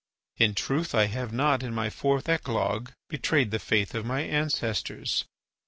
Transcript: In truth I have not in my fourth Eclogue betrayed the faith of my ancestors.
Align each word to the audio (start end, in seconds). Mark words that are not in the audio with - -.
In 0.37 0.55
truth 0.55 0.95
I 0.95 1.05
have 1.05 1.31
not 1.31 1.61
in 1.61 1.75
my 1.75 1.91
fourth 1.91 2.27
Eclogue 2.27 2.89
betrayed 3.07 3.51
the 3.51 3.59
faith 3.59 3.93
of 3.93 4.03
my 4.03 4.21
ancestors. 4.21 5.25